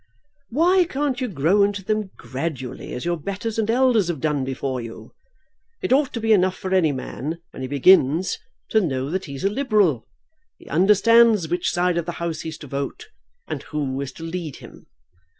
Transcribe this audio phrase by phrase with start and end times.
[0.49, 4.81] "Why can't you grow into them gradually as your betters and elders have done before
[4.81, 5.11] you?
[5.79, 9.43] It ought to be enough for any man, when he begins, to know that he's
[9.43, 10.07] a Liberal.
[10.57, 13.09] He understands which side of the House he's to vote,
[13.47, 14.87] and who is to lead him.